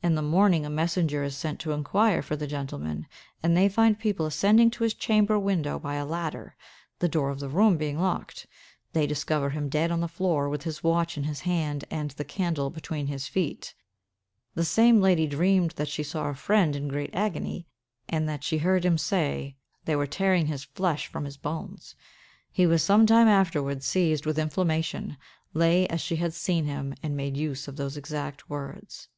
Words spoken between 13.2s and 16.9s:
feet. The same lady dreamed that she saw a friend in